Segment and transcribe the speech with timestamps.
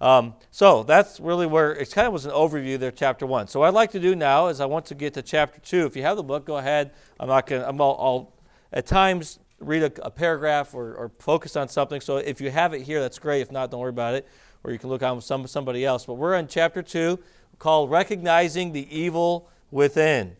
[0.00, 3.46] Um, so that's really where it kind of was an overview there, chapter one.
[3.48, 5.86] So what I'd like to do now is I want to get to chapter two.
[5.86, 6.92] If you have the book, go ahead.
[7.20, 7.62] I'm not going.
[7.62, 8.32] to I'm all, I'll
[8.76, 12.00] at times read a, a paragraph or, or, focus on something.
[12.00, 13.40] So if you have it here, that's great.
[13.40, 14.26] If not, don't worry about it.
[14.64, 16.04] Or you can look on with some, somebody else.
[16.06, 17.20] But we're in chapter two,
[17.58, 20.36] called "Recognizing the Evil Within."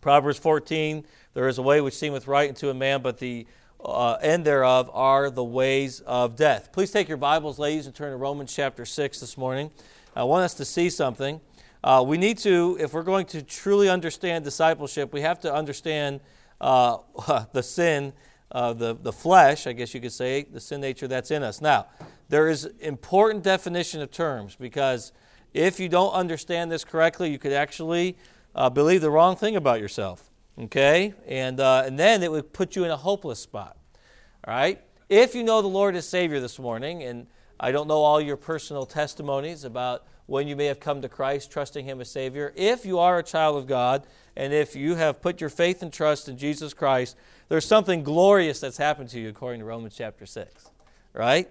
[0.00, 1.04] Proverbs 14:
[1.34, 3.46] There is a way which seemeth right unto a man, but the
[3.84, 6.70] uh, and thereof are the ways of death.
[6.72, 9.70] Please take your Bibles, ladies, and turn to Romans chapter 6 this morning.
[10.16, 11.40] I want us to see something.
[11.82, 16.20] Uh, we need to, if we're going to truly understand discipleship, we have to understand
[16.62, 16.98] uh,
[17.52, 18.14] the sin,
[18.52, 21.60] uh, the, the flesh, I guess you could say, the sin nature that's in us.
[21.60, 21.86] Now,
[22.30, 25.12] there is important definition of terms because
[25.52, 28.16] if you don't understand this correctly, you could actually
[28.54, 30.30] uh, believe the wrong thing about yourself.
[30.58, 31.14] Okay?
[31.26, 33.76] And, uh, and then it would put you in a hopeless spot.
[34.46, 34.80] All right?
[35.08, 37.26] If you know the Lord as Savior this morning, and
[37.58, 41.50] I don't know all your personal testimonies about when you may have come to Christ,
[41.50, 44.06] trusting Him as Savior, if you are a child of God,
[44.36, 47.16] and if you have put your faith and trust in Jesus Christ,
[47.48, 50.70] there's something glorious that's happened to you according to Romans chapter 6.
[51.12, 51.48] Right?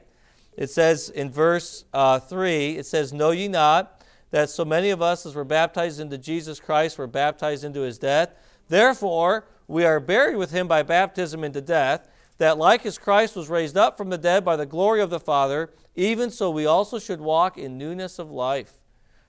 [0.58, 5.02] It says in verse uh, 3, it says, Know ye not that so many of
[5.02, 8.34] us as were baptized into Jesus Christ were baptized into His death?
[8.68, 13.50] Therefore, we are buried with him by baptism into death, that like as Christ was
[13.50, 17.00] raised up from the dead by the glory of the Father, even so we also
[17.00, 18.82] should walk in newness of life.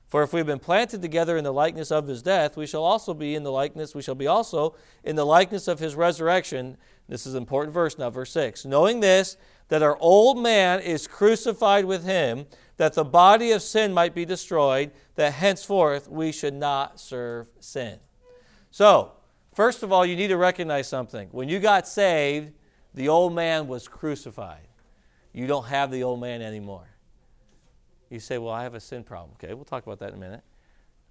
[0.09, 3.15] For if we've been planted together in the likeness of his death, we shall also
[3.15, 6.77] be in the likeness, we shall be also in the likeness of his resurrection.
[7.09, 8.65] This is an important verse now, verse 6.
[8.65, 9.37] Knowing this,
[9.69, 14.25] that our old man is crucified with him, that the body of sin might be
[14.25, 17.98] destroyed, that henceforth we should not serve sin.
[18.71, 19.13] So,
[19.55, 21.29] First of all, you need to recognize something.
[21.31, 22.53] When you got saved,
[22.93, 24.65] the old man was crucified.
[25.33, 26.85] You don't have the old man anymore.
[28.11, 29.31] You say, Well, I have a sin problem.
[29.43, 30.41] Okay, we'll talk about that in a minute.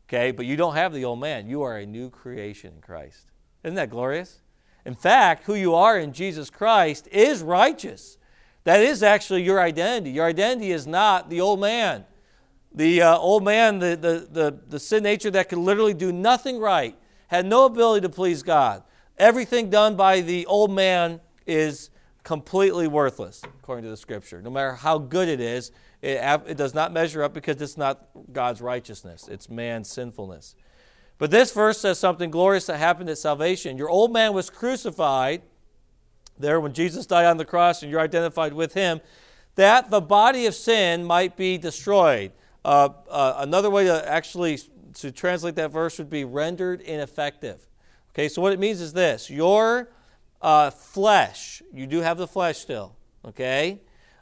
[0.10, 1.48] Okay, but you don't have the old man.
[1.50, 3.22] You are a new creation in Christ.
[3.64, 4.38] Isn't that glorious?
[4.86, 8.18] In fact, who you are in Jesus Christ is righteous.
[8.66, 10.12] That is actually your identity.
[10.12, 12.04] Your identity is not the old man.
[12.76, 16.60] The uh, old man, the, the, the, the sin nature that could literally do nothing
[16.60, 16.96] right,
[17.28, 18.84] had no ability to please God.
[19.18, 21.90] Everything done by the old man is
[22.24, 24.42] completely worthless, according to the scripture.
[24.42, 28.08] No matter how good it is, it, it does not measure up because it's not
[28.32, 30.56] God's righteousness, it's man's sinfulness.
[31.20, 33.78] But this verse says something glorious that happened at salvation.
[33.78, 35.42] Your old man was crucified
[36.40, 39.00] there when Jesus died on the cross and you're identified with him,
[39.56, 42.32] that the body of sin might be destroyed.
[42.66, 44.58] Uh, uh, another way to actually
[44.96, 47.66] to translate that verse would be rendered ineffective.
[48.12, 49.90] Okay, so what it means is this your
[50.42, 52.96] uh, flesh, you do have the flesh still,
[53.26, 53.80] okay?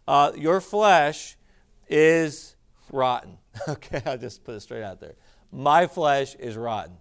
[0.07, 1.35] Uh, your flesh
[1.87, 2.55] is
[2.91, 3.31] rotten.
[3.67, 5.13] Okay, I'll just put it straight out there.
[5.51, 6.93] My flesh is rotten,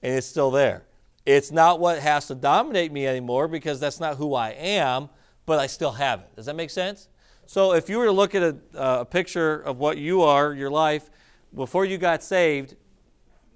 [0.00, 0.84] and it's still there.
[1.26, 5.08] It's not what has to dominate me anymore because that's not who I am,
[5.44, 6.36] but I still have it.
[6.36, 7.08] Does that make sense?
[7.46, 10.54] So if you were to look at a, uh, a picture of what you are,
[10.54, 11.10] your life,
[11.56, 12.76] before you got saved,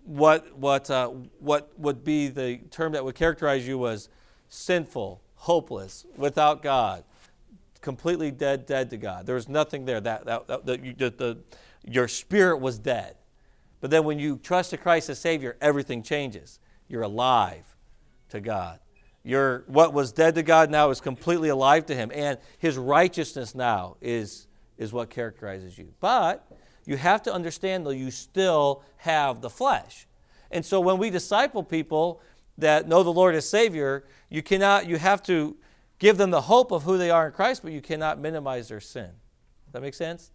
[0.04, 1.08] what, what, uh,
[1.38, 4.08] what would be the term that would characterize you was
[4.48, 7.04] sinful, hopeless, without God,
[7.80, 9.26] completely dead, dead to God.
[9.26, 10.00] There was nothing there.
[10.00, 11.38] That, that, that, that you, the, the,
[11.84, 13.16] your spirit was dead.
[13.80, 16.58] But then when you trust in Christ as Savior, everything changes.
[16.88, 17.64] You're alive
[18.30, 18.78] to God.
[19.24, 23.54] Your, what was dead to God now is completely alive to Him, and His righteousness
[23.54, 24.46] now is,
[24.78, 25.88] is what characterizes you.
[26.00, 26.44] But
[26.84, 30.06] you have to understand, though, you still have the flesh.
[30.50, 32.20] And so when we disciple people
[32.58, 35.56] that know the Lord as Savior, you cannot, you have to
[35.98, 38.80] give them the hope of who they are in Christ, but you cannot minimize their
[38.80, 39.10] sin.
[39.66, 40.30] Does that make sense?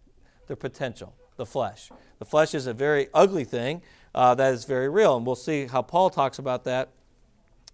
[0.46, 1.90] Their potential, the flesh.
[2.18, 3.82] The flesh is a very ugly thing
[4.14, 5.16] uh, that is very real.
[5.16, 6.88] And we'll see how Paul talks about that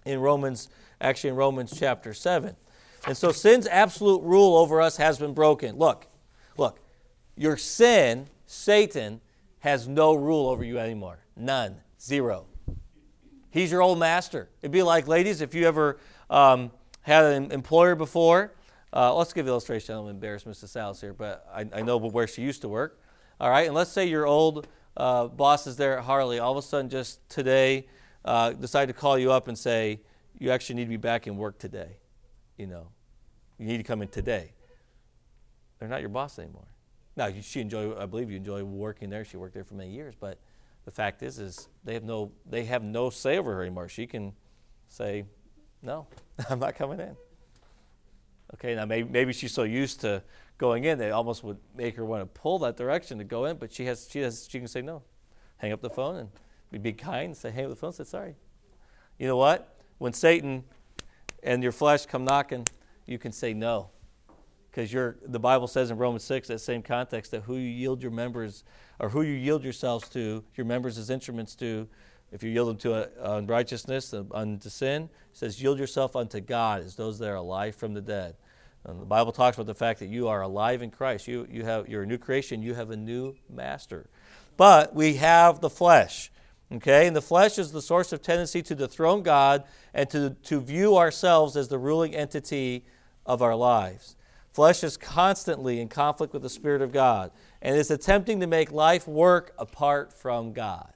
[0.04, 0.68] in Romans,
[1.00, 2.54] actually in Romans chapter 7.
[3.06, 5.76] And so sin's absolute rule over us has been broken.
[5.76, 6.06] Look,
[6.58, 6.80] look,
[7.36, 9.20] your sin Satan
[9.60, 11.18] has no rule over you anymore.
[11.36, 11.76] None.
[12.00, 12.46] Zero.
[13.50, 14.48] He's your old master.
[14.62, 15.98] It'd be like, ladies, if you ever
[16.28, 16.70] um,
[17.02, 18.52] had an employer before,
[18.92, 19.94] uh, let's give an illustration.
[19.94, 20.68] I'm embarrassed Mrs.
[20.68, 23.00] Salas here, but I, I know where she used to work.
[23.40, 26.38] All right, and let's say your old uh, boss is there at Harley.
[26.38, 27.86] All of a sudden, just today,
[28.24, 30.00] uh, decide to call you up and say,
[30.38, 31.96] you actually need to be back in work today.
[32.56, 32.88] You know,
[33.58, 34.52] you need to come in today.
[35.78, 36.66] They're not your boss anymore.
[37.16, 37.96] Now she enjoy.
[38.00, 39.24] I believe you enjoy working there.
[39.24, 40.38] She worked there for many years, but
[40.84, 43.88] the fact is, is they have no they have no say over her anymore.
[43.88, 44.32] She can
[44.90, 45.24] say,
[45.82, 46.06] "No,
[46.50, 47.16] I'm not coming in."
[48.54, 50.22] Okay, now maybe maybe she's so used to
[50.58, 53.56] going in, they almost would make her want to pull that direction to go in,
[53.58, 55.02] but she has she has she can say no,
[55.58, 56.28] hang up the phone and
[56.72, 57.26] be, be kind.
[57.26, 57.92] And say hang up the phone.
[57.92, 58.34] Say sorry.
[59.18, 59.68] You know what?
[59.98, 60.64] When Satan
[61.44, 62.66] and your flesh come knocking,
[63.06, 63.90] you can say no
[64.74, 64.90] because
[65.24, 68.64] the Bible says in Romans 6, that same context, that who you yield your members
[68.98, 71.86] or who you yield yourselves to, your members as instruments to,
[72.32, 76.82] if you yield them to uh, unrighteousness, uh, unto sin, says, yield yourself unto God
[76.84, 78.34] as those that are alive from the dead.
[78.84, 81.28] And the Bible talks about the fact that you are alive in Christ.
[81.28, 82.60] You, you have, you're a new creation.
[82.60, 84.06] You have a new master.
[84.56, 86.30] But we have the flesh.
[86.72, 89.62] Okay, and the flesh is the source of tendency to dethrone God
[89.92, 92.84] and to, to view ourselves as the ruling entity
[93.24, 94.16] of our lives.
[94.54, 98.70] Flesh is constantly in conflict with the Spirit of God and is attempting to make
[98.70, 100.92] life work apart from God.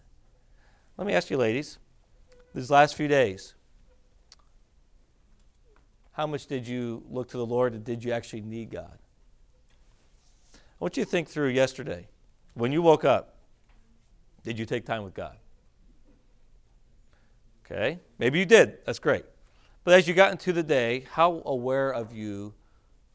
[0.96, 1.76] Let me ask you, ladies,
[2.55, 3.55] these last few days,
[6.12, 8.96] how much did you look to the Lord and did you actually need God?
[10.55, 12.06] I want you to think through yesterday.
[12.55, 13.34] When you woke up,
[14.44, 15.37] did you take time with God?
[17.66, 18.78] Okay, maybe you did.
[18.87, 19.25] That's great.
[19.82, 22.52] But as you got into the day, how aware of you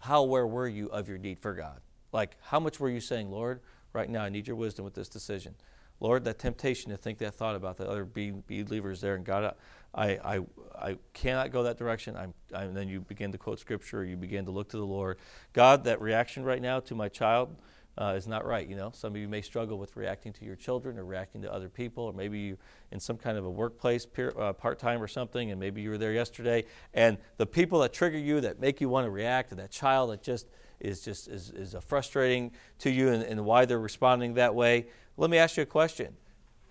[0.04, 1.80] how aware were you of your need for God?
[2.12, 3.62] Like, how much were you saying, Lord,
[3.94, 5.56] right now I need your wisdom with this decision?
[6.02, 9.56] Lord, that temptation to think that thought about the other believers there, and God,
[9.96, 10.40] I, I,
[10.78, 12.18] I cannot go that direction.
[12.18, 14.86] I'm, I'm, and then you begin to quote scripture, you begin to look to the
[14.86, 15.18] Lord.
[15.54, 17.56] God, that reaction right now to my child,
[18.00, 18.68] uh, is not right.
[18.68, 21.54] You know, some of you may struggle with reacting to your children or reacting to
[21.54, 22.58] other people, or maybe you
[22.92, 25.90] in some kind of a workplace peer, uh, part time or something, and maybe you
[25.90, 26.64] were there yesterday,
[26.94, 30.12] and the people that trigger you, that make you want to react, and that child
[30.12, 30.48] that just
[30.80, 34.88] is just is, is frustrating to you, and, and why they're responding that way.
[35.18, 36.16] Let me ask you a question: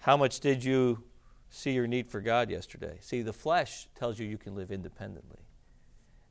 [0.01, 1.05] How much did you
[1.51, 2.99] see your need for God yesterday?
[3.01, 5.39] See, the flesh tells you you can live independently.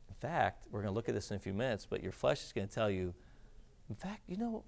[0.10, 2.44] In fact, we're going to look at this in a few minutes, but your flesh
[2.44, 3.14] is going to tell you,
[3.90, 4.64] in fact, you know,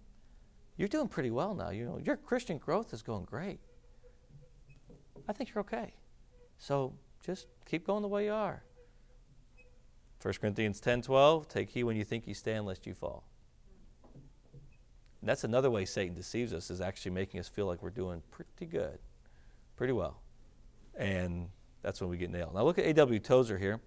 [0.77, 1.69] you're doing pretty well now.
[1.69, 3.59] You know, your Christian growth is going great.
[5.27, 5.93] I think you're okay.
[6.57, 6.93] So
[7.25, 8.61] just keep going the way you are.
[10.21, 13.23] 1 Corinthians 10 12, take heed when you think you stand, lest you fall.
[15.21, 18.21] And that's another way Satan deceives us, is actually making us feel like we're doing
[18.31, 18.99] pretty good,
[19.75, 20.21] pretty well.
[20.97, 21.49] And
[21.81, 22.53] that's when we get nailed.
[22.55, 23.19] Now look at A.W.
[23.19, 23.81] Tozer here.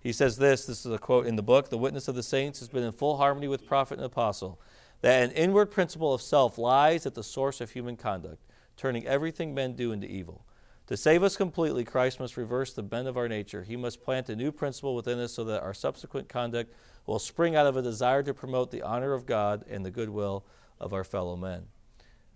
[0.00, 2.58] He says this this is a quote in the book The witness of the saints
[2.60, 4.60] has been in full harmony with prophet and apostle
[5.02, 8.42] that an inward principle of self lies at the source of human conduct,
[8.76, 10.46] turning everything men do into evil.
[10.86, 13.62] To save us completely, Christ must reverse the bent of our nature.
[13.62, 16.72] He must plant a new principle within us so that our subsequent conduct
[17.06, 20.44] will spring out of a desire to promote the honor of God and the goodwill
[20.80, 21.66] of our fellow men.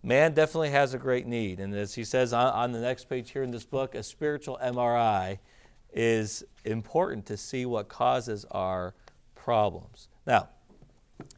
[0.03, 3.31] Man definitely has a great need, and as he says on, on the next page
[3.31, 5.39] here in this book, a spiritual MRI
[5.93, 8.95] is important to see what causes our
[9.35, 10.09] problems.
[10.27, 10.49] Now,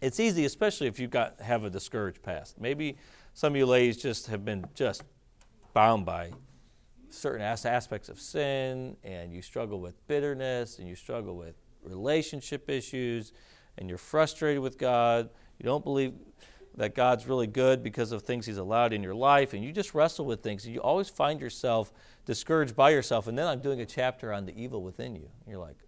[0.01, 2.61] it's easy, especially if you got have a discouraged past.
[2.61, 2.97] Maybe
[3.35, 5.03] some of you ladies just have been just
[5.75, 6.33] bound by
[7.11, 13.33] certain aspects of sin, and you struggle with bitterness, and you struggle with relationship issues,
[13.79, 15.31] and you're frustrated with God.
[15.59, 16.13] You don't believe
[16.77, 19.95] that God's really good because of things He's allowed in your life, and you just
[19.95, 21.93] wrestle with things, and you always find yourself
[22.27, 23.27] discouraged by yourself.
[23.27, 25.29] And then I'm doing a chapter on the evil within you.
[25.45, 25.79] And you're like,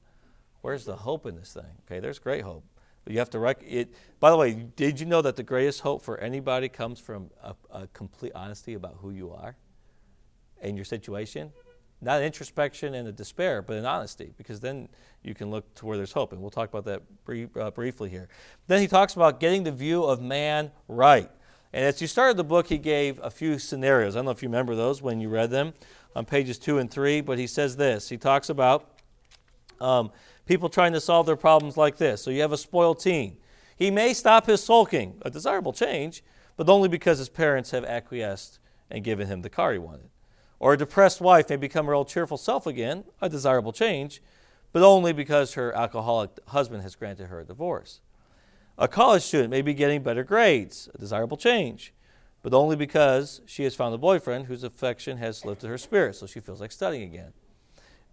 [0.62, 1.64] where's the hope in this thing?
[1.86, 2.64] Okay, there's great hope.
[3.08, 3.92] You have to rec- it.
[4.18, 7.54] By the way, did you know that the greatest hope for anybody comes from a,
[7.72, 9.56] a complete honesty about who you are
[10.60, 11.50] and your situation?
[12.02, 14.88] Not introspection and a despair, but an honesty, because then
[15.22, 16.32] you can look to where there's hope.
[16.32, 18.28] And we'll talk about that uh, briefly here.
[18.68, 21.28] Then he talks about getting the view of man right.
[21.72, 24.14] And as you started the book, he gave a few scenarios.
[24.16, 25.74] I don't know if you remember those when you read them
[26.16, 28.08] on pages two and three, but he says this.
[28.08, 28.98] He talks about
[29.80, 30.10] um,
[30.50, 32.20] People trying to solve their problems like this.
[32.22, 33.36] So you have a spoiled teen.
[33.76, 36.24] He may stop his sulking, a desirable change,
[36.56, 38.58] but only because his parents have acquiesced
[38.90, 40.08] and given him the car he wanted.
[40.58, 44.20] Or a depressed wife may become her old cheerful self again, a desirable change,
[44.72, 48.00] but only because her alcoholic husband has granted her a divorce.
[48.76, 51.92] A college student may be getting better grades, a desirable change,
[52.42, 56.26] but only because she has found a boyfriend whose affection has lifted her spirits, so
[56.26, 57.34] she feels like studying again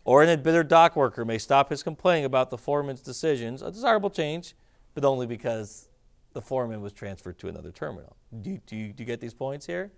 [0.07, 4.09] or an embittered dock worker may stop his complaining about the foreman's decisions, a desirable
[4.09, 4.55] change,
[4.95, 5.89] but only because
[6.31, 8.15] the foreman was transferred to another terminal.
[8.41, 9.91] Do, you, do, you, do you get these points here?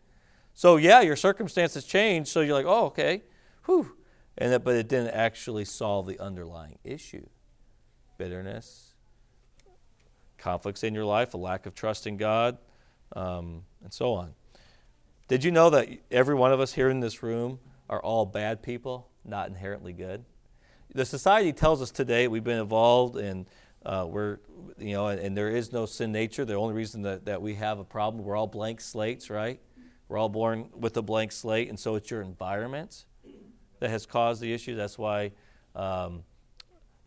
[0.56, 3.22] So, yeah, your circumstances change, so you're like, oh, okay,
[3.68, 3.96] whew.
[4.36, 7.28] And but it didn't actually solve the underlying issue
[8.18, 8.94] bitterness,
[10.40, 12.58] conflicts in your life, a lack of trust in God,
[13.16, 14.34] um, and so on.
[15.28, 17.60] Did you know that every one of us here in this room
[17.90, 20.24] are all bad people, not inherently good.
[20.94, 23.46] The society tells us today we've been evolved and
[23.86, 24.38] uh, we're,
[24.78, 26.44] you know, and, and, there is no sin nature.
[26.46, 29.60] The only reason that, that we have a problem, we're all blank slates, right?
[30.10, 33.06] We're all born with a blank slate, and so it's your environment
[33.80, 34.76] that has caused the issue.
[34.76, 35.32] That's why
[35.78, 36.24] um,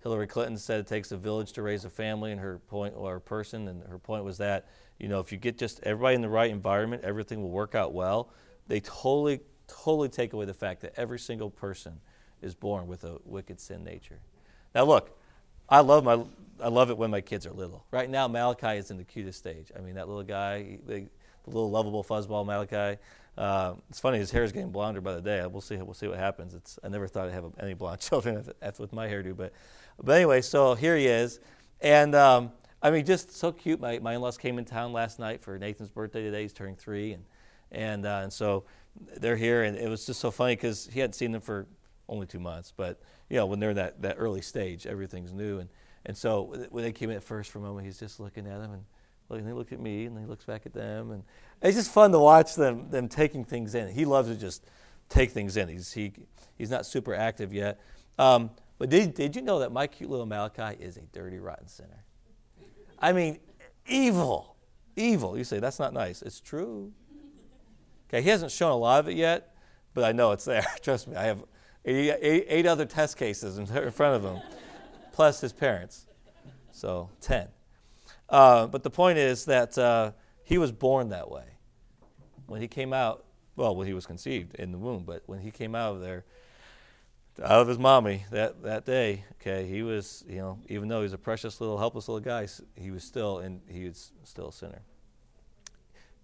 [0.03, 3.19] Hillary Clinton said it takes a village to raise a family, and her point or
[3.21, 4.67] person, and her point was that
[5.01, 7.93] you know if you get just everybody in the right environment, everything will work out
[7.93, 8.33] well.
[8.69, 12.01] They totally totally take away the fact that every single person
[12.41, 14.19] is born with a wicked sin nature.
[14.75, 15.11] Now, look,
[15.69, 16.21] I love my
[16.63, 17.85] I love it when my kids are little.
[17.91, 19.73] Right now, Malachi is in the cutest stage.
[19.77, 20.99] I mean, that little guy, the,
[21.45, 23.01] the little lovable fuzzball Malachi.
[23.37, 25.45] Uh, it's funny, his hair is getting blonder by the day.
[25.47, 25.77] We'll see.
[25.79, 26.53] We'll see what happens.
[26.55, 28.45] It's I never thought I'd have any blonde children
[28.79, 29.53] with my hairdo, but
[30.03, 31.41] but anyway, so here he is,
[31.81, 32.15] and.
[32.15, 32.53] Um,
[32.85, 33.79] I mean, just so cute.
[33.79, 36.43] My, my in-laws came in town last night for Nathan's birthday today.
[36.43, 37.23] He's turning three, and
[37.71, 38.65] and uh, and so
[39.19, 41.67] they're here, and it was just so funny because he hadn't seen them for
[42.09, 45.59] only two months, but you know when they're in that that early stage, everything's new,
[45.61, 45.69] and
[46.05, 48.61] and so when they came in at first for a moment, he's just looking at
[48.61, 48.85] them and.
[49.31, 51.23] And they look at me, and he looks back at them, and
[51.63, 53.89] it's just fun to watch them them taking things in.
[53.91, 54.63] He loves to just
[55.09, 55.69] take things in.
[55.69, 56.13] He's he
[56.59, 57.81] he's not super active yet.
[58.19, 61.67] Um, but did, did you know that my cute little Malachi is a dirty, rotten
[61.67, 62.05] sinner?
[62.99, 63.39] I mean,
[63.89, 64.55] evil,
[64.97, 65.39] evil.
[65.39, 66.21] You say that's not nice.
[66.21, 66.91] It's true.
[68.13, 69.55] Okay, he hasn't shown a lot of it yet,
[69.95, 70.67] but I know it's there.
[70.83, 71.43] Trust me, I have
[71.87, 74.43] eight, eight, eight other test cases in front of him,
[75.15, 76.05] plus his parents.
[76.73, 77.49] So, 10.
[78.29, 80.13] Uh, but the point is that uh,
[80.45, 81.45] he was born that way.
[82.47, 83.25] When he came out,
[83.57, 86.25] well, when he was conceived in the womb, but when he came out of there,
[87.43, 91.15] out of his mommy that, that day, okay, he was, you know, even though he's
[91.15, 92.47] a precious little helpless little guy,
[92.79, 94.83] he was still and he was still a sinner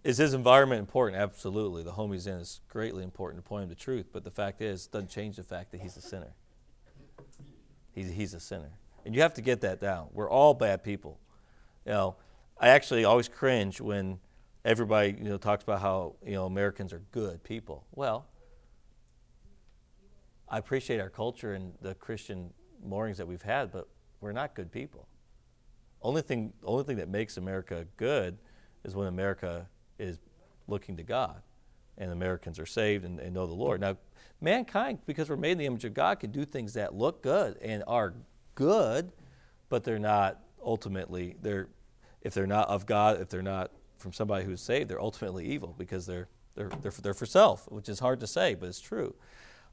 [0.05, 1.21] is his environment important?
[1.21, 1.83] Absolutely.
[1.83, 4.61] The home he's in is greatly important to point him to truth, but the fact
[4.62, 6.33] is, it doesn't change the fact that he's a sinner.
[7.95, 8.71] He's, he's a sinner.
[9.05, 10.09] And you have to get that down.
[10.12, 11.19] We're all bad people.
[11.85, 12.17] You know,
[12.61, 14.19] I actually always cringe when
[14.64, 17.85] everybody, you know, talks about how, you know, Americans are good people.
[17.95, 18.26] Well,
[20.49, 22.50] I appreciate our culture and the Christian
[22.85, 23.88] moorings that we've had, but
[24.21, 25.07] we're not good people.
[26.02, 28.37] Only thing, only thing that makes America good
[28.85, 29.67] is when America
[29.99, 30.19] is
[30.67, 31.43] looking to God.
[31.97, 33.81] And Americans are saved and, and know the Lord.
[33.81, 33.97] Now,
[34.40, 37.57] mankind, because we're made in the image of God, can do things that look good
[37.61, 38.14] and are
[38.55, 39.11] good,
[39.69, 41.69] but they're not ultimately they're
[42.23, 45.75] if they're not of God, if they're not from somebody who's saved, they're ultimately evil
[45.76, 48.81] because they're they're they're for, they're for self, which is hard to say, but it's
[48.81, 49.14] true.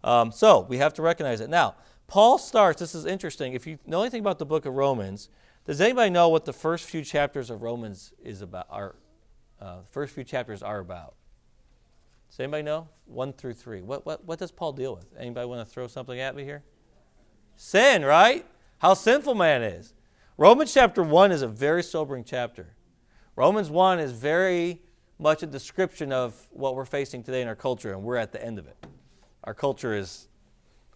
[0.04, 1.50] Um, so we have to recognize it.
[1.50, 1.76] Now,
[2.08, 2.80] Paul starts.
[2.80, 3.54] This is interesting.
[3.54, 5.30] If you know anything about the book of Romans,
[5.68, 8.66] does anybody know what the first few chapters of Romans is about?
[8.72, 8.96] Are
[9.62, 11.14] uh, the first few chapters are about.
[12.30, 12.88] Does anybody know?
[13.06, 13.82] One through three.
[13.82, 15.06] What, what, what does Paul deal with?
[15.20, 16.62] Anybody want to throw something at me here?
[17.58, 18.46] Sin, right?
[18.80, 19.94] How sinful man is.
[20.38, 22.66] Romans chapter 1 is a very sobering chapter.
[23.38, 24.80] Romans 1 is very
[25.18, 28.44] much a description of what we're facing today in our culture, and we're at the
[28.44, 28.76] end of it.
[29.46, 30.28] Our culture is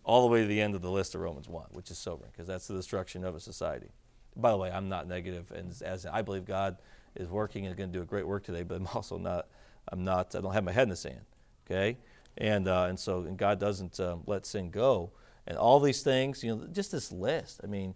[0.03, 2.31] all the way to the end of the list of Romans 1, which is sobering
[2.31, 3.87] because that's the destruction of a society.
[4.35, 6.77] By the way, I'm not negative, and as I believe God
[7.19, 9.47] is working and going to do a great work today, but I'm also not,
[9.91, 11.21] I'm not, I don't have my head in the sand.
[11.67, 11.97] Okay?
[12.37, 15.11] And, uh, and so, and God doesn't um, let sin go.
[15.45, 17.61] And all these things, you know, just this list.
[17.63, 17.93] I mean,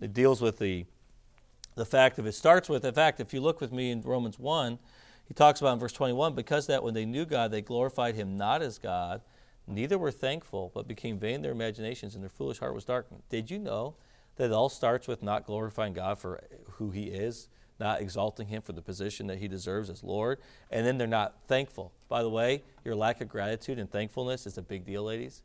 [0.00, 0.84] it deals with the,
[1.76, 4.38] the fact of it starts with, in fact, if you look with me in Romans
[4.38, 4.78] 1,
[5.26, 8.36] he talks about in verse 21 because that when they knew God, they glorified him
[8.36, 9.20] not as God,
[9.66, 13.22] neither were thankful, but became vain their imaginations, and their foolish heart was darkened.
[13.30, 13.94] Did you know
[14.36, 16.42] that it all starts with not glorifying God for
[16.78, 17.48] who he is?
[17.80, 20.38] not exalting him for the position that he deserves as Lord,
[20.70, 21.92] and then they're not thankful.
[22.08, 25.42] By the way, your lack of gratitude and thankfulness is a big deal, ladies.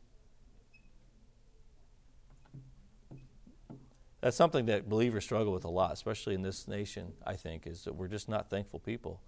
[4.20, 7.84] That's something that believers struggle with a lot, especially in this nation, I think, is
[7.84, 9.18] that we're just not thankful people.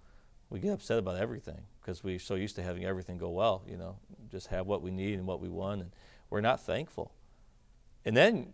[0.51, 3.75] We get upset about everything because we're so used to having everything go well, you
[3.75, 3.95] know,
[4.31, 5.91] just have what we need and what we want, and
[6.29, 7.09] we're not thankful.
[8.05, 8.53] And then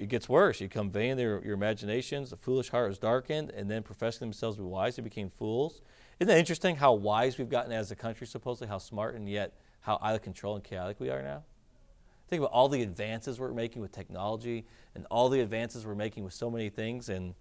[0.00, 0.60] it gets worse.
[0.62, 2.30] You become vain in your, your imaginations.
[2.30, 5.82] The foolish heart is darkened, and then professing themselves to be wise, they became fools.
[6.18, 9.52] Isn't it interesting how wise we've gotten as a country, supposedly, how smart, and yet
[9.80, 11.42] how out of control and chaotic we are now?
[12.28, 14.64] Think about all the advances we're making with technology
[14.94, 17.34] and all the advances we're making with so many things, and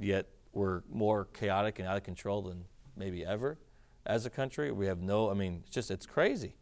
[0.00, 2.64] yet we're more chaotic and out of control than
[2.96, 3.56] maybe ever
[4.04, 4.72] as a country.
[4.72, 6.56] We have no, I mean, it's just, it's crazy.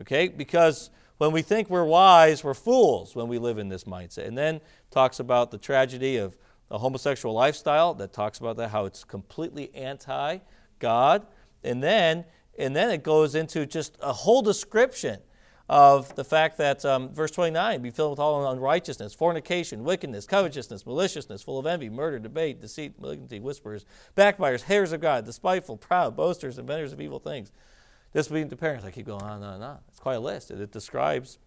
[0.00, 0.28] Okay?
[0.28, 4.26] Because when we think we're wise, we're fools when we live in this mindset.
[4.26, 4.60] And then
[4.90, 6.36] talks about the tragedy of
[6.70, 10.38] a homosexual lifestyle that talks about that how it's completely anti
[10.78, 11.26] God.
[11.62, 12.24] And then
[12.58, 15.20] and then it goes into just a whole description
[15.68, 20.86] of the fact that um, verse 29 be filled with all unrighteousness, fornication, wickedness, covetousness,
[20.86, 23.84] maliciousness, full of envy, murder, debate, deceit, malignity, whisperers,
[24.14, 27.50] backbiters, hares of God, despiteful, proud, boasters, inventors of evil things
[28.12, 28.84] this being the parents.
[28.84, 29.78] I keep going on and on and on.
[29.88, 30.50] It's quite a list.
[30.50, 31.38] It, it describes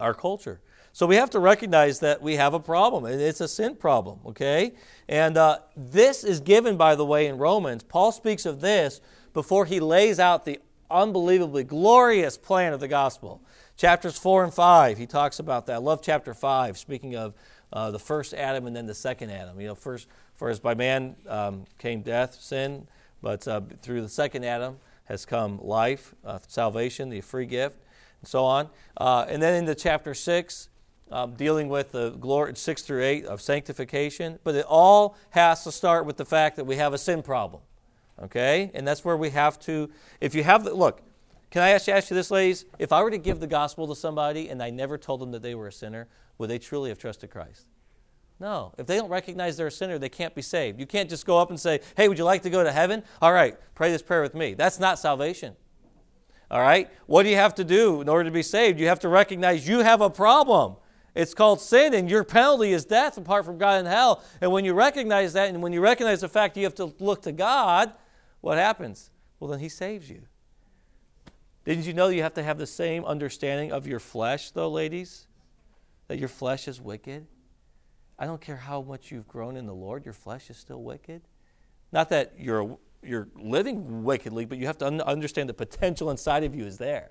[0.00, 0.60] our culture.
[0.92, 4.18] So we have to recognize that we have a problem, and it's a sin problem,
[4.26, 4.72] okay?
[5.08, 7.82] And uh, this is given, by the way, in Romans.
[7.82, 9.00] Paul speaks of this
[9.34, 10.58] before he lays out the
[10.90, 13.42] unbelievably glorious plan of the gospel.
[13.76, 15.74] Chapters 4 and 5, he talks about that.
[15.74, 17.34] I love chapter 5, speaking of
[17.74, 19.60] uh, the first Adam and then the second Adam.
[19.60, 22.86] You know, first, first by man um, came death, sin,
[23.20, 27.76] but uh, through the second Adam, has come life, uh, salvation, the free gift,
[28.20, 28.68] and so on.
[28.96, 30.68] Uh, and then into chapter 6,
[31.10, 34.38] um, dealing with the glory, 6 through 8 of sanctification.
[34.44, 37.62] But it all has to start with the fact that we have a sin problem.
[38.22, 38.70] Okay?
[38.74, 39.88] And that's where we have to,
[40.20, 41.00] if you have the, look,
[41.50, 42.64] can I ask you, ask you this, ladies?
[42.78, 45.42] If I were to give the gospel to somebody and I never told them that
[45.42, 46.08] they were a sinner,
[46.38, 47.64] would they truly have trusted Christ?
[48.38, 48.74] No.
[48.78, 50.78] If they don't recognize they're a sinner, they can't be saved.
[50.78, 53.02] You can't just go up and say, hey, would you like to go to heaven?
[53.22, 54.54] All right, pray this prayer with me.
[54.54, 55.56] That's not salvation.
[56.50, 56.90] All right?
[57.06, 58.78] What do you have to do in order to be saved?
[58.78, 60.76] You have to recognize you have a problem.
[61.14, 64.22] It's called sin, and your penalty is death apart from God and hell.
[64.42, 67.22] And when you recognize that, and when you recognize the fact you have to look
[67.22, 67.92] to God,
[68.42, 69.10] what happens?
[69.40, 70.20] Well, then He saves you.
[71.64, 75.26] Didn't you know you have to have the same understanding of your flesh, though, ladies?
[76.08, 77.26] That your flesh is wicked?
[78.18, 81.22] I don't care how much you've grown in the Lord, your flesh is still wicked.
[81.92, 86.44] Not that you're, you're living wickedly, but you have to un- understand the potential inside
[86.44, 87.10] of you is there.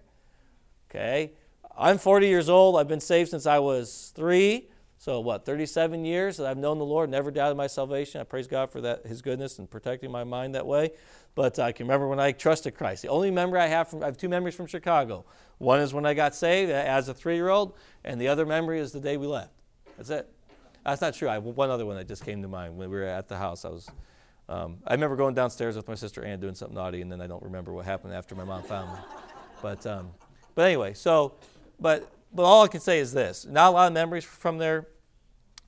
[0.90, 1.32] Okay?
[1.78, 2.78] I'm 40 years old.
[2.78, 4.66] I've been saved since I was three.
[4.98, 8.22] So, what, 37 years that I've known the Lord, never doubted my salvation.
[8.22, 10.92] I praise God for that, His goodness and protecting my mind that way.
[11.36, 13.02] But I can remember when I trusted Christ.
[13.04, 15.24] The only memory I have from, I have two memories from Chicago.
[15.60, 17.74] One is when I got saved uh, as a three year old,
[18.06, 19.52] and the other memory is the day we left.
[19.98, 20.28] That's it.
[20.86, 21.27] That's not true.
[21.27, 23.65] I one other one that just came to mind when we were at the house.
[23.65, 23.89] I was,
[24.48, 27.27] um, I remember going downstairs with my sister Ann doing something naughty, and then I
[27.27, 29.00] don't remember what happened after my mom found me.
[29.62, 30.12] But, um,
[30.54, 31.36] but anyway, so,
[31.79, 34.86] but but all I can say is this: not a lot of memories from there,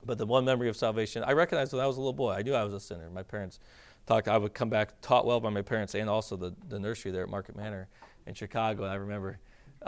[0.04, 2.32] but the one memory of salvation I recognized when I was a little boy.
[2.34, 3.08] I knew I was a sinner.
[3.10, 3.58] My parents
[4.06, 4.28] talked.
[4.28, 7.24] I would come back taught well by my parents and also the, the nursery there
[7.24, 7.88] at Marquette Manor
[8.26, 8.84] in Chicago.
[8.84, 9.40] And I remember,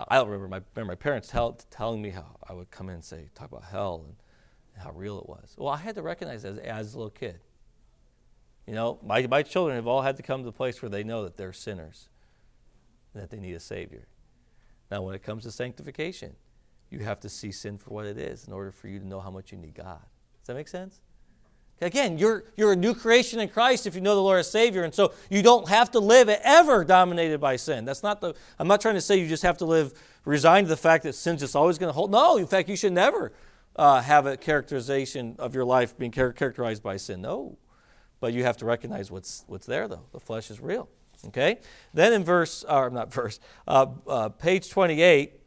[0.08, 2.96] I don't remember my remember my parents tell, telling me how I would come in
[2.96, 4.16] and say talk about hell and
[4.78, 5.54] how real it was.
[5.56, 7.38] Well, I had to recognize that as, as a little kid.
[8.66, 11.02] You know, my, my children have all had to come to the place where they
[11.02, 12.08] know that they're sinners
[13.14, 14.06] and that they need a Savior.
[14.90, 16.34] Now, when it comes to sanctification,
[16.90, 19.20] you have to see sin for what it is in order for you to know
[19.20, 20.00] how much you need God.
[20.40, 21.00] Does that make sense?
[21.82, 24.84] Again, you're, you're a new creation in Christ if you know the Lord as Savior,
[24.84, 27.86] and so you don't have to live ever dominated by sin.
[27.86, 29.94] That's not the, I'm not trying to say you just have to live
[30.26, 32.10] resigned to the fact that sin's just always going to hold.
[32.10, 33.32] No, in fact, you should never
[33.76, 37.22] uh, have a characterization of your life being characterized by sin.
[37.22, 37.58] No.
[38.20, 40.02] But you have to recognize what's, what's there, though.
[40.12, 40.88] The flesh is real.
[41.28, 41.58] Okay?
[41.94, 45.40] Then in verse, or uh, not verse, uh, uh, page 28,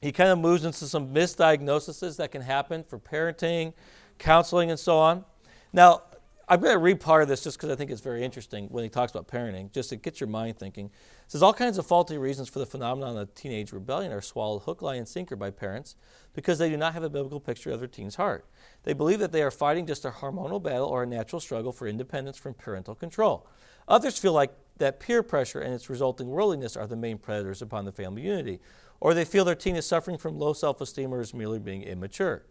[0.00, 3.72] he kind of moves into some misdiagnoses that can happen for parenting,
[4.18, 5.24] counseling, and so on.
[5.72, 6.02] Now,
[6.48, 8.82] I'm going to read part of this just because I think it's very interesting when
[8.82, 10.90] he talks about parenting, just to get your mind thinking
[11.32, 14.82] says all kinds of faulty reasons for the phenomenon of teenage rebellion are swallowed hook,
[14.82, 15.96] line, and sinker by parents
[16.34, 18.44] because they do not have a biblical picture of their teen's heart.
[18.82, 21.88] They believe that they are fighting just a hormonal battle or a natural struggle for
[21.88, 23.46] independence from parental control.
[23.88, 27.86] Others feel like that peer pressure and its resulting worldliness are the main predators upon
[27.86, 28.60] the family unity,
[29.00, 31.82] or they feel their teen is suffering from low self esteem or is merely being
[31.82, 32.44] immature.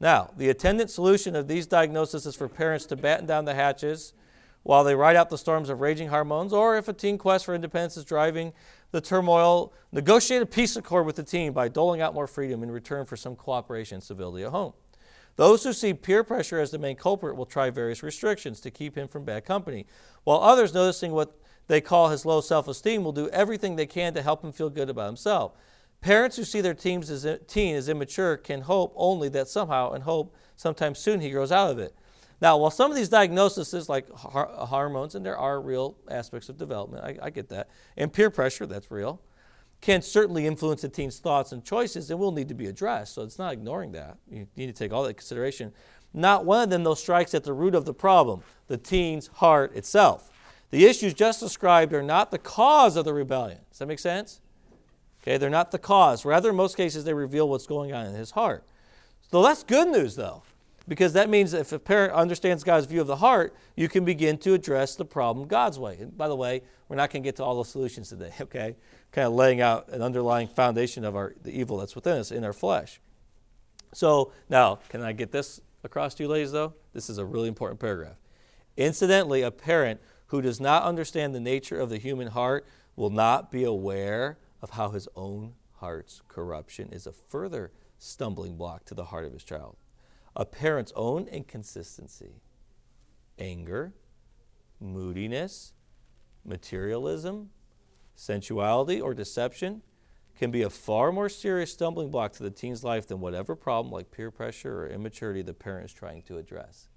[0.00, 4.14] Now, the attendant solution of these diagnoses is for parents to batten down the hatches
[4.62, 7.54] while they ride out the storms of raging hormones, or if a teen quest for
[7.54, 8.52] independence is driving
[8.90, 12.70] the turmoil, negotiate a peace accord with the teen by doling out more freedom in
[12.70, 14.72] return for some cooperation and civility at home.
[15.36, 18.96] Those who see peer pressure as the main culprit will try various restrictions to keep
[18.96, 19.86] him from bad company,
[20.24, 21.34] while others, noticing what
[21.68, 24.68] they call his low self esteem, will do everything they can to help him feel
[24.68, 25.52] good about himself.
[26.02, 30.02] Parents who see their teens as, teen as immature can hope only that somehow and
[30.02, 31.94] hope sometime soon he grows out of it.
[32.42, 36.58] Now, while some of these diagnoses, like har- hormones, and there are real aspects of
[36.58, 39.22] development, I, I get that, and peer pressure, that's real,
[39.80, 43.14] can certainly influence a teen's thoughts and choices and will need to be addressed.
[43.14, 44.16] So it's not ignoring that.
[44.28, 45.72] You need to take all that consideration.
[46.12, 49.76] Not one of them, though, strikes at the root of the problem the teen's heart
[49.76, 50.28] itself.
[50.72, 53.58] The issues just described are not the cause of the rebellion.
[53.70, 54.40] Does that make sense?
[55.22, 56.24] Okay, they're not the cause.
[56.24, 58.64] Rather, in most cases, they reveal what's going on in his heart.
[59.30, 60.42] So that's good news, though.
[60.88, 64.36] Because that means if a parent understands God's view of the heart, you can begin
[64.38, 65.96] to address the problem God's way.
[66.00, 68.74] And by the way, we're not going to get to all the solutions today, okay?
[69.12, 72.44] Kind of laying out an underlying foundation of our, the evil that's within us, in
[72.44, 73.00] our flesh.
[73.94, 76.72] So now, can I get this across to you, ladies, though?
[76.94, 78.16] This is a really important paragraph.
[78.76, 82.66] Incidentally, a parent who does not understand the nature of the human heart
[82.96, 88.84] will not be aware of how his own heart's corruption is a further stumbling block
[88.86, 89.76] to the heart of his child
[90.34, 92.40] a parent's own inconsistency,
[93.38, 93.92] anger,
[94.80, 95.74] moodiness,
[96.44, 97.50] materialism,
[98.14, 99.82] sensuality, or deception
[100.38, 103.92] can be a far more serious stumbling block to the teen's life than whatever problem
[103.92, 106.88] like peer pressure or immaturity the parent is trying to address.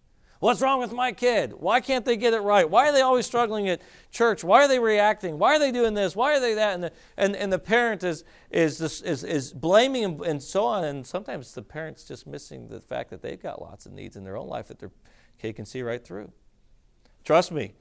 [0.45, 1.53] What's wrong with my kid?
[1.53, 2.69] Why can't they get it right?
[2.69, 3.81] Why are they always struggling at
[4.11, 4.43] church?
[4.43, 5.39] Why are they reacting?
[5.39, 6.15] Why are they doing this?
[6.15, 6.75] Why are they that?
[6.75, 10.65] And the, and, and the parent is, is, this, is, is blaming and, and so
[10.65, 10.83] on.
[10.83, 14.23] And sometimes the parent's just missing the fact that they've got lots of needs in
[14.23, 14.91] their own life that their
[15.41, 16.31] kid can see right through.
[17.23, 17.71] Trust me,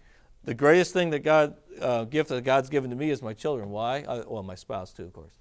[0.44, 3.68] the greatest thing that God, uh, gift that God's given to me is my children.
[3.68, 3.98] Why?
[4.08, 5.34] I, uh, well, my spouse too, of course.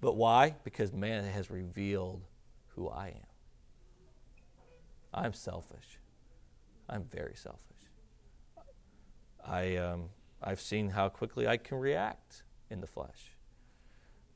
[0.00, 0.54] But why?
[0.62, 2.20] Because man has revealed
[2.76, 3.32] who I am.
[5.24, 5.98] I'm selfish.
[6.88, 7.60] I'm very selfish.
[9.46, 10.04] I, um,
[10.42, 13.32] I've seen how quickly I can react in the flesh.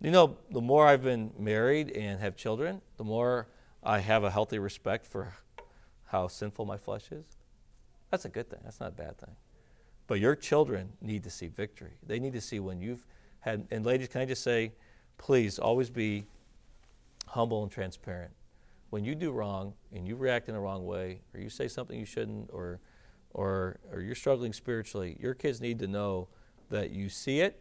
[0.00, 3.46] You know, the more I've been married and have children, the more
[3.82, 5.34] I have a healthy respect for
[6.06, 7.24] how sinful my flesh is.
[8.10, 9.34] That's a good thing, that's not a bad thing.
[10.06, 11.92] But your children need to see victory.
[12.06, 13.04] They need to see when you've
[13.40, 14.72] had, and ladies, can I just say,
[15.18, 16.24] please always be
[17.26, 18.30] humble and transparent
[18.90, 21.98] when you do wrong and you react in the wrong way, or you say something
[21.98, 22.80] you shouldn't, or
[23.30, 26.28] or or you're struggling spiritually, your kids need to know
[26.70, 27.60] that you see it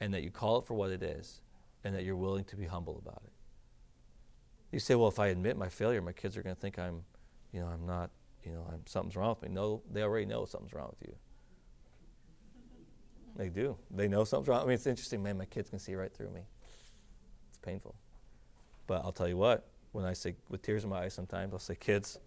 [0.00, 1.40] and that you call it for what it is,
[1.84, 3.32] and that you're willing to be humble about it.
[4.70, 7.02] You say, well, if I admit my failure, my kids are going to think I'm,
[7.52, 8.10] you know, I'm not,
[8.44, 9.48] you know, I'm, something's wrong with me.
[9.54, 11.14] No, they already know something's wrong with you.
[13.38, 13.76] They do.
[13.90, 14.60] They know something's wrong.
[14.62, 15.36] I mean, it's interesting, man.
[15.38, 16.42] My kids can see right through me.
[17.48, 17.94] It's painful,
[18.86, 21.58] but I'll tell you what when I say with tears in my eyes sometimes, I'll
[21.58, 22.18] say, kids,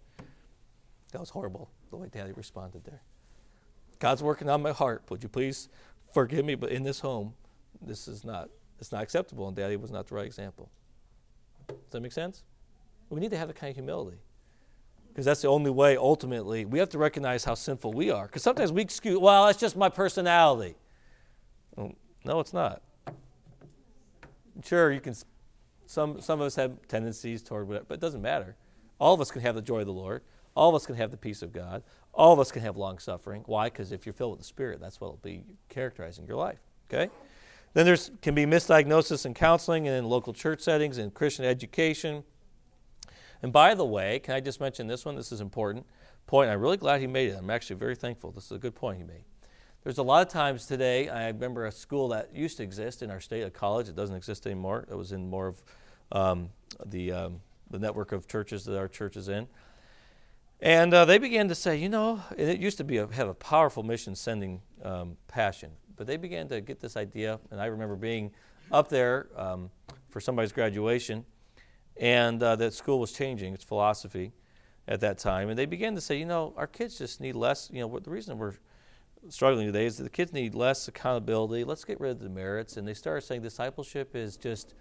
[1.12, 3.00] that was horrible the way daddy responded there.
[4.00, 5.02] God's working on my heart.
[5.10, 5.68] Would you please
[6.12, 6.54] forgive me?
[6.54, 7.34] But in this home,
[7.80, 8.48] this is not
[8.80, 10.68] it's not acceptable, and daddy was not the right example.
[11.68, 12.42] Does that make sense?
[13.10, 14.16] We need to have a kind of humility.
[15.08, 18.24] Because that's the only way ultimately we have to recognize how sinful we are.
[18.26, 20.74] Because sometimes we excuse, well, that's just my personality.
[21.76, 22.82] Well, mm, no, it's not.
[24.64, 25.14] Sure, you can
[25.92, 28.56] some, some of us have tendencies toward whatever, but it doesn't matter.
[28.98, 30.22] All of us can have the joy of the Lord.
[30.56, 31.82] All of us can have the peace of God.
[32.14, 33.42] All of us can have long suffering.
[33.44, 33.66] Why?
[33.66, 36.56] Because if you're filled with the Spirit, that's what will be characterizing your life.
[36.88, 37.12] Okay?
[37.74, 42.24] Then there can be misdiagnosis in counseling and in local church settings and Christian education.
[43.42, 45.14] And by the way, can I just mention this one?
[45.14, 45.84] This is important
[46.26, 46.48] point.
[46.48, 47.36] I'm really glad he made it.
[47.36, 48.30] I'm actually very thankful.
[48.30, 49.24] This is a good point he made.
[49.84, 53.10] There's a lot of times today, I remember a school that used to exist in
[53.10, 53.90] our state, a college.
[53.90, 54.86] It doesn't exist anymore.
[54.90, 55.60] It was in more of
[56.12, 56.50] um,
[56.84, 59.48] the, um, the network of churches that our church is in.
[60.60, 63.34] And uh, they began to say, you know, it used to be a, have a
[63.34, 67.40] powerful mission sending um, passion, but they began to get this idea.
[67.50, 68.30] And I remember being
[68.70, 69.70] up there um,
[70.10, 71.24] for somebody's graduation,
[71.96, 74.32] and uh, that school was changing its philosophy
[74.86, 75.48] at that time.
[75.48, 77.68] And they began to say, you know, our kids just need less.
[77.72, 78.54] You know, what, the reason we're
[79.30, 81.64] struggling today is that the kids need less accountability.
[81.64, 82.76] Let's get rid of the merits.
[82.76, 84.74] And they started saying discipleship is just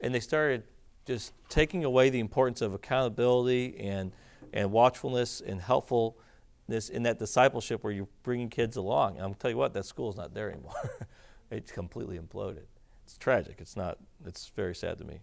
[0.00, 0.62] and they started
[1.06, 4.12] just taking away the importance of accountability and
[4.52, 9.16] and watchfulness and helpfulness in that discipleship where you're bringing kids along.
[9.16, 10.72] And I'm tell you what, that school's not there anymore.
[11.52, 12.64] it's completely imploded.
[13.04, 13.56] It's tragic.
[13.58, 13.98] It's not.
[14.26, 15.20] It's very sad to me.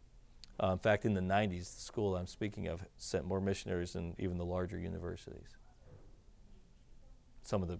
[0.62, 4.16] Uh, in fact, in the 90s, the school I'm speaking of sent more missionaries than
[4.18, 5.56] even the larger universities.
[7.44, 7.80] Some of the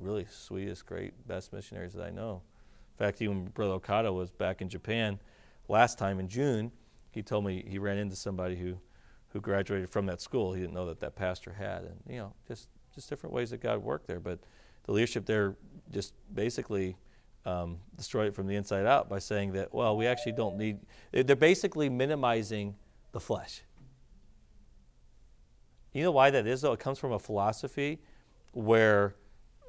[0.00, 2.40] really sweetest, great, best missionaries that I know.
[2.98, 5.18] In fact, even Brother Okada was back in Japan
[5.68, 6.72] last time in June,
[7.10, 8.78] he told me he ran into somebody who,
[9.28, 10.52] who graduated from that school.
[10.52, 13.60] He didn't know that that pastor had, and you know, just just different ways that
[13.60, 14.20] God worked there.
[14.20, 14.38] But
[14.84, 15.56] the leadership there
[15.92, 16.96] just basically
[17.44, 20.78] um, destroyed it from the inside out by saying that, well, we actually don't need.
[21.12, 22.74] They're basically minimizing
[23.12, 23.62] the flesh.
[25.92, 26.72] You know why that is, though?
[26.74, 28.00] It comes from a philosophy
[28.52, 29.14] where,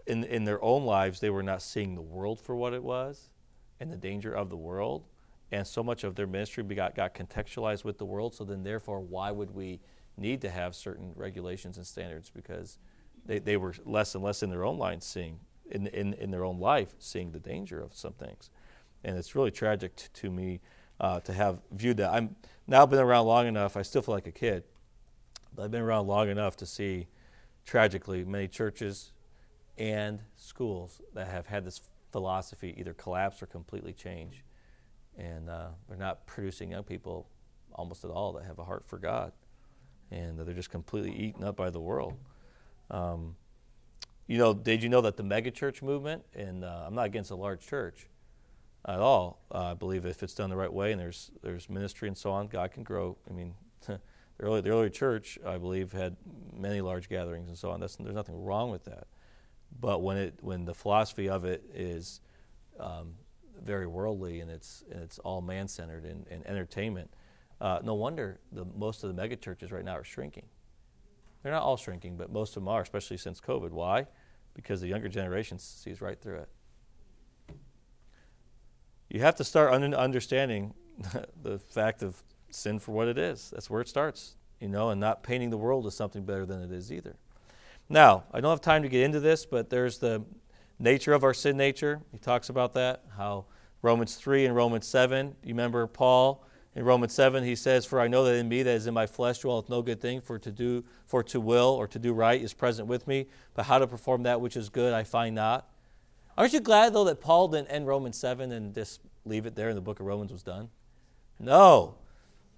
[0.05, 3.29] in, in their own lives, they were not seeing the world for what it was
[3.79, 5.03] and the danger of the world
[5.51, 8.33] and so much of their ministry got, got contextualized with the world.
[8.35, 9.79] So then, therefore, why would we
[10.17, 12.29] need to have certain regulations and standards?
[12.29, 12.77] Because
[13.25, 15.39] they, they were less and less in their own line seeing,
[15.71, 18.49] in, in, in their own life, seeing the danger of some things.
[19.03, 20.59] And it's really tragic t- to me
[20.99, 22.11] uh, to have viewed that.
[22.11, 24.63] I'm now been around long enough, I still feel like a kid,
[25.55, 27.07] but I've been around long enough to see,
[27.65, 29.11] tragically, many churches
[29.77, 31.81] and schools that have had this
[32.11, 34.43] philosophy either collapse or completely change
[35.17, 37.25] and uh, they're not producing young people
[37.73, 39.31] almost at all that have a heart for God,
[40.11, 42.13] and they're just completely eaten up by the world.
[42.91, 43.35] Um,
[44.27, 47.35] you know, did you know that the megachurch movement, and uh, I'm not against a
[47.35, 48.07] large church
[48.85, 49.39] at all.
[49.53, 52.31] Uh, I believe if it's done the right way and there's there's ministry and so
[52.31, 53.17] on, God can grow.
[53.29, 53.53] I mean,
[53.87, 53.99] the
[54.39, 56.15] early the early church, I believe, had
[56.53, 57.79] many large gatherings and so on.
[57.79, 59.07] That's, there's nothing wrong with that,
[59.79, 62.19] but when it when the philosophy of it is
[62.79, 63.13] um,
[63.63, 67.09] very worldly and it's and it's all man centered and, and, entertainment.
[67.59, 70.45] Uh, no wonder the most of the megachurches right now are shrinking.
[71.43, 73.71] They're not all shrinking, but most of them are, especially since COVID.
[73.71, 74.05] Why?
[74.53, 76.49] Because the younger generation sees right through it.
[79.09, 80.73] You have to start understanding
[81.41, 83.51] the fact of sin for what it is.
[83.51, 86.61] That's where it starts, you know, and not painting the world as something better than
[86.61, 87.15] it is either.
[87.89, 90.23] Now, I don't have time to get into this, but there's the
[90.79, 92.01] nature of our sin nature.
[92.11, 93.45] He talks about that, how
[93.81, 96.43] Romans 3 and Romans 7, you remember Paul
[96.75, 99.07] in Romans 7, he says, For I know that in me that is in my
[99.07, 102.39] flesh dwelleth no good thing, for to do for to will or to do right
[102.39, 105.67] is present with me, but how to perform that which is good I find not.
[106.37, 109.69] Aren't you glad though that Paul didn't end Romans 7 and just leave it there
[109.69, 110.69] and the book of Romans was done?
[111.39, 111.95] No.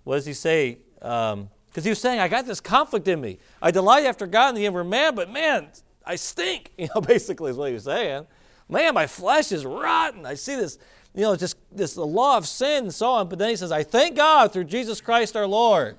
[0.04, 0.80] What does he say?
[1.02, 3.38] Um, because he was saying, I got this conflict in me.
[3.62, 5.68] I delight after God in the inward man, but man,
[6.10, 8.26] I stink, you know, basically is what he's saying.
[8.68, 10.26] Man, my flesh is rotten.
[10.26, 10.80] I see this,
[11.14, 13.30] you know, just this the law of sin and so on.
[13.30, 15.98] But then he says, I thank God through Jesus Christ our Lord.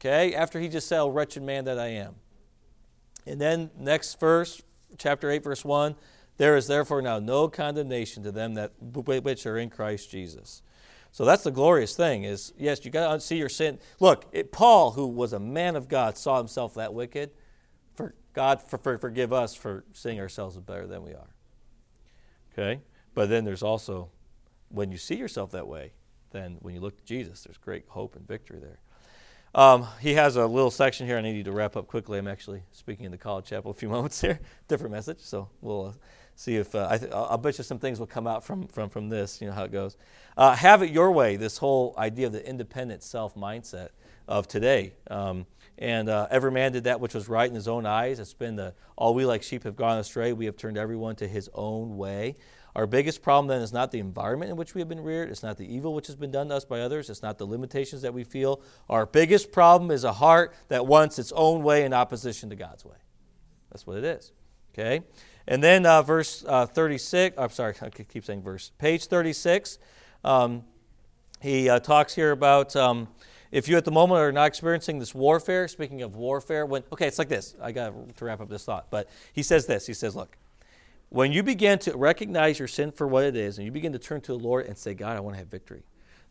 [0.00, 2.14] Okay, after he just said, oh, wretched man that I am.
[3.26, 4.62] And then next verse,
[4.96, 5.96] chapter 8, verse 1,
[6.36, 10.62] there is therefore now no condemnation to them that which are in Christ Jesus.
[11.10, 13.80] So that's the glorious thing is, yes, you got to see your sin.
[13.98, 17.30] Look, it, Paul, who was a man of God, saw himself that wicked
[17.98, 21.34] for God for, for, forgive us for seeing ourselves as better than we are.
[22.52, 22.80] Okay?
[23.12, 24.08] But then there's also,
[24.70, 25.90] when you see yourself that way,
[26.30, 28.78] then when you look to Jesus, there's great hope and victory there.
[29.54, 31.18] Um, he has a little section here.
[31.18, 32.18] I need you to wrap up quickly.
[32.18, 34.38] I'm actually speaking in the college chapel a few moments here.
[34.68, 35.92] Different message, so we'll uh,
[36.36, 38.90] see if uh, I th- I'll bet you some things will come out from from
[38.90, 39.40] from this.
[39.40, 39.96] You know how it goes.
[40.36, 41.36] Uh, have it your way.
[41.36, 43.88] This whole idea of the independent self mindset
[44.28, 44.92] of today.
[45.10, 45.46] Um,
[45.78, 48.18] and uh, every man did that which was right in his own eyes.
[48.18, 50.32] It's been the all we like sheep have gone astray.
[50.32, 52.36] We have turned everyone to his own way.
[52.74, 55.30] Our biggest problem then is not the environment in which we have been reared.
[55.30, 57.08] It's not the evil which has been done to us by others.
[57.10, 58.60] It's not the limitations that we feel.
[58.90, 62.84] Our biggest problem is a heart that wants its own way in opposition to God's
[62.84, 62.96] way.
[63.70, 64.32] That's what it is.
[64.74, 65.02] Okay?
[65.46, 69.78] And then uh, verse uh, 36, I'm sorry, I keep saying verse, page 36,
[70.24, 70.62] um,
[71.40, 72.74] he uh, talks here about.
[72.74, 73.06] Um,
[73.50, 77.06] if you at the moment are not experiencing this warfare, speaking of warfare, when, okay,
[77.06, 77.54] it's like this.
[77.60, 78.88] I got to wrap up this thought.
[78.90, 80.36] But he says this He says, look,
[81.08, 83.98] when you begin to recognize your sin for what it is and you begin to
[83.98, 85.82] turn to the Lord and say, God, I want to have victory.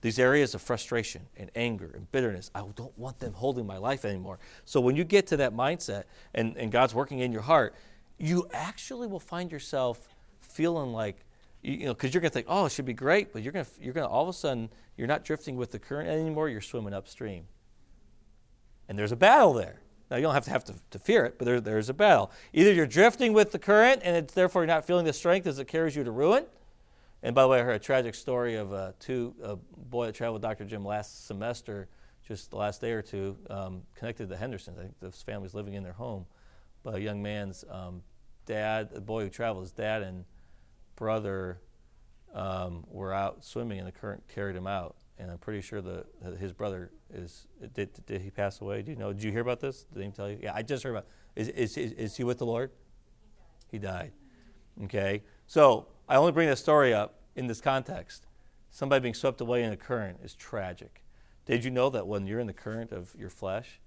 [0.02, 4.06] These areas of frustration and anger and bitterness, I don't want them holding my life
[4.06, 4.38] anymore.
[4.64, 6.04] So when you get to that mindset
[6.36, 7.74] and, and God's working in your heart,
[8.20, 10.08] you actually will find yourself
[10.40, 11.26] feeling like
[11.74, 13.66] you, know, because you're going to think, oh, it should be great, but you're going
[13.66, 16.50] to, you're going to all of a sudden, you're not drifting with the current anymore.
[16.50, 17.44] You're swimming upstream,
[18.88, 19.82] and there's a battle there.
[20.10, 22.32] Now you don't have to have to, to fear it, but there, there's a battle.
[22.54, 25.60] Either you're drifting with the current, and it's therefore you're not feeling the strength as
[25.60, 26.46] it carries you to ruin.
[27.24, 30.06] And by the way, I heard a tragic story of a uh, two a boy
[30.06, 30.64] that traveled with Dr.
[30.64, 31.90] Jim last semester,
[32.26, 34.76] just the last day or two, um, connected to Henderson.
[34.78, 36.26] I think this family's living in their home,
[36.84, 38.02] but a young man's um,
[38.46, 40.24] dad, the boy who traveled, his dad and
[40.98, 41.60] brother
[42.34, 44.98] um, were out swimming, and the current carried him out.
[45.18, 46.06] And I'm pretty sure that
[46.40, 48.82] his brother is did, did he pass away?
[48.82, 49.14] Do you know?
[49.14, 49.86] Did you hear about this?
[49.94, 50.38] Did he tell you?
[50.44, 51.06] Yeah, I just heard about.
[51.36, 52.70] is is is he with the Lord?
[53.72, 54.12] He died.
[54.84, 58.26] Okay, so I only bring that story up in this context.
[58.70, 61.02] Somebody being swept away in a current is tragic.
[61.48, 63.80] Did you know that when you're in the current of your flesh,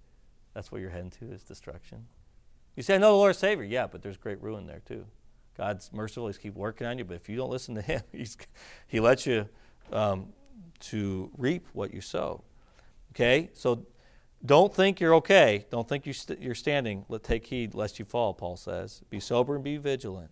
[0.54, 1.98] that's what you're heading to is destruction?
[2.74, 3.64] You say, I know the Lord's Savior.
[3.64, 5.04] Yeah, but there's great ruin there too.
[5.56, 6.26] God's merciful.
[6.26, 7.04] He's keep working on you.
[7.04, 8.36] But if you don't listen to Him, he's,
[8.88, 9.48] He lets you
[9.92, 10.26] um,
[10.80, 12.42] to reap what you sow.
[13.14, 13.50] Okay?
[13.54, 13.86] So
[14.44, 15.66] don't think you're okay.
[15.70, 17.04] Don't think you st- you're standing.
[17.08, 19.02] Let, take heed lest you fall, Paul says.
[19.10, 20.30] Be sober and be vigilant.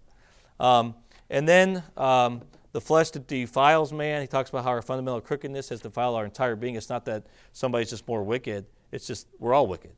[0.60, 0.94] Um,
[1.30, 2.40] and then um,
[2.72, 4.20] the flesh defiles man.
[4.22, 6.74] He talks about how our fundamental crookedness has defiled our entire being.
[6.74, 9.90] It's not that somebody's just more wicked, it's just we're all wicked.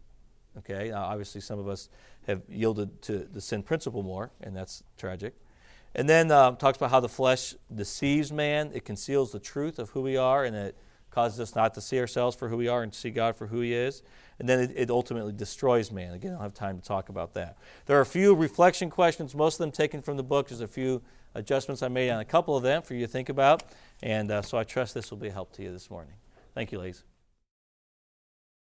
[0.58, 0.90] Okay?
[0.90, 1.88] Now, obviously, some of us
[2.30, 5.34] have yielded to the sin principle more, and that's tragic.
[5.94, 9.90] And then uh, talks about how the flesh deceives man, it conceals the truth of
[9.90, 10.76] who we are, and it
[11.10, 13.60] causes us not to see ourselves for who we are and see God for who
[13.60, 14.02] He is.
[14.38, 16.14] And then it, it ultimately destroys man.
[16.14, 17.56] Again, I don't have time to talk about that.
[17.86, 20.48] There are a few reflection questions, most of them taken from the book.
[20.48, 21.02] There's a few
[21.34, 23.64] adjustments I made on a couple of them for you to think about.
[24.02, 26.12] And uh, so I trust this will be a help to you this morning.
[26.54, 27.02] Thank you, ladies.